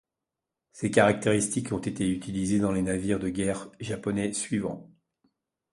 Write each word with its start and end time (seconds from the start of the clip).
Ses 0.71 0.89
caractéristiques 0.89 1.71
ont 1.71 1.77
été 1.77 2.09
utilisés 2.09 2.57
dans 2.57 2.71
les 2.71 2.81
navires 2.81 3.19
de 3.19 3.29
guerre 3.29 3.69
japonais 3.79 4.33
suivants. 4.33 4.89